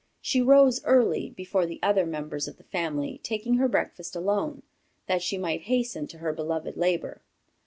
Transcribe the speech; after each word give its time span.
She 0.19 0.41
rose 0.41 0.83
early, 0.83 1.29
before 1.29 1.67
the 1.67 1.79
other 1.83 2.07
members 2.07 2.47
of 2.47 2.57
the 2.57 2.63
family, 2.63 3.19
taking 3.21 3.57
her 3.57 3.67
breakfast 3.67 4.15
alone, 4.15 4.63
that 5.05 5.21
she 5.21 5.37
might 5.37 5.61
hasten 5.69 6.07
to 6.07 6.17
her 6.17 6.33
beloved 6.33 6.75
labor. 6.75 7.21